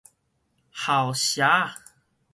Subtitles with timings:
[0.73, 1.75] 鱟杓仔